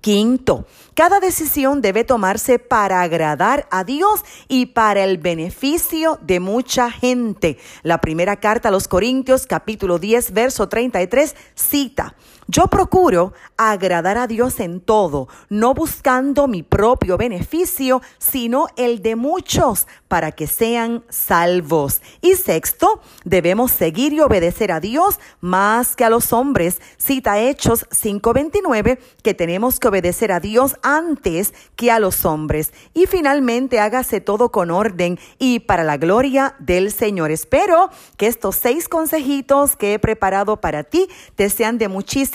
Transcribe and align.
Quinto, 0.00 0.66
cada 0.94 1.20
decisión 1.20 1.82
debe 1.82 2.04
tomarse 2.04 2.58
para 2.58 3.02
agradar 3.02 3.66
a 3.70 3.84
Dios 3.84 4.24
y 4.48 4.66
para 4.66 5.04
el 5.04 5.18
beneficio 5.18 6.18
de 6.22 6.40
mucha 6.40 6.90
gente. 6.90 7.58
La 7.82 8.00
primera 8.00 8.36
carta 8.36 8.68
a 8.68 8.72
los 8.72 8.88
Corintios 8.88 9.46
capítulo 9.46 9.98
10 9.98 10.32
verso 10.32 10.68
33 10.68 11.34
cita, 11.54 12.14
yo 12.50 12.66
procuro 12.66 13.32
agradar 13.56 14.18
a 14.18 14.26
Dios 14.26 14.58
en 14.58 14.80
todo, 14.80 15.28
no 15.48 15.72
buscando 15.72 16.48
mi 16.48 16.64
propio 16.64 17.16
beneficio, 17.16 18.02
sino 18.18 18.66
el 18.76 19.02
de 19.02 19.14
muchos 19.14 19.86
para 20.08 20.32
que 20.32 20.48
sean 20.48 21.04
salvos. 21.08 22.02
Y 22.20 22.34
sexto, 22.34 23.00
debemos 23.24 23.70
seguir 23.70 24.12
y 24.12 24.20
obedecer 24.20 24.72
a 24.72 24.80
Dios 24.80 25.20
más 25.40 25.94
que 25.94 26.04
a 26.04 26.10
los 26.10 26.32
hombres. 26.32 26.80
Cita 26.96 27.38
Hechos 27.38 27.86
5:29 27.90 28.98
que 29.22 29.34
tenemos 29.34 29.78
que 29.78 29.86
obedecer 29.86 30.32
a 30.32 30.40
Dios 30.40 30.74
antes 30.82 31.54
que 31.76 31.92
a 31.92 32.00
los 32.00 32.24
hombres. 32.24 32.72
Y 32.94 33.06
finalmente 33.06 33.78
hágase 33.78 34.20
todo 34.20 34.50
con 34.50 34.72
orden 34.72 35.20
y 35.38 35.60
para 35.60 35.84
la 35.84 35.98
gloria 35.98 36.56
del 36.58 36.90
Señor. 36.90 37.30
Espero 37.30 37.90
que 38.16 38.26
estos 38.26 38.56
seis 38.56 38.88
consejitos 38.88 39.76
que 39.76 39.94
he 39.94 39.98
preparado 40.00 40.60
para 40.60 40.82
ti 40.82 41.08
te 41.36 41.48
sean 41.48 41.78
de 41.78 41.86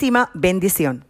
muchísima 0.06 0.30
bendición. 0.34 1.04